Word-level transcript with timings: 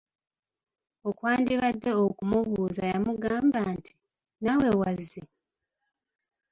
Okwandibadde 1.09 1.91
okumubuuza 2.07 2.83
yamugamba 2.91 3.59
nti:"naawe 3.75 4.69
wazze?" 4.79 5.21